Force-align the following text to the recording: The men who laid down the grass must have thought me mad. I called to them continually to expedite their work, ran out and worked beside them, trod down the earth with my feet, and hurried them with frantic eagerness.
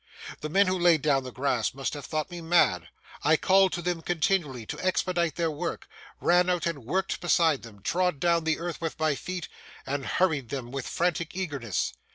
The 0.39 0.49
men 0.49 0.65
who 0.65 0.79
laid 0.79 1.03
down 1.03 1.21
the 1.23 1.31
grass 1.31 1.75
must 1.75 1.93
have 1.93 2.07
thought 2.07 2.31
me 2.31 2.41
mad. 2.41 2.89
I 3.23 3.37
called 3.37 3.71
to 3.73 3.83
them 3.83 4.01
continually 4.01 4.65
to 4.65 4.83
expedite 4.83 5.35
their 5.35 5.51
work, 5.51 5.87
ran 6.19 6.49
out 6.49 6.65
and 6.65 6.83
worked 6.83 7.21
beside 7.21 7.61
them, 7.61 7.83
trod 7.83 8.19
down 8.19 8.43
the 8.43 8.57
earth 8.57 8.81
with 8.81 8.99
my 8.99 9.13
feet, 9.13 9.47
and 9.85 10.07
hurried 10.07 10.49
them 10.49 10.71
with 10.71 10.87
frantic 10.89 11.35
eagerness. 11.35 11.93